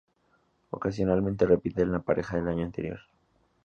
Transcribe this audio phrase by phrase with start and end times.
[0.71, 3.01] Ocasionalmente repiten la pareja del año anterior.